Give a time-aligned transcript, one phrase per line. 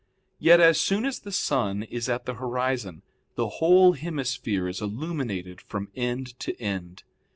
[0.39, 3.03] Yet as soon as the sun is at the horizon,
[3.35, 7.03] the whole hemisphere is illuminated from end to end.